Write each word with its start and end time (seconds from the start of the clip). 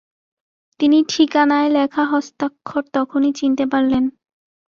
তিনি 0.79 0.97
ঠিকানায় 1.09 1.69
লেখা 1.69 2.03
হস্তাক্ষর 2.05 2.83
তখুনি 2.93 3.29
চিনতে 3.39 3.65
পারলেন। 3.71 4.03